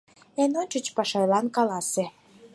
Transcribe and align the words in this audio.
Эн 0.41 0.51
ончын 0.61 0.85
Пашайлан 0.97 1.45
каласе. 1.55 2.05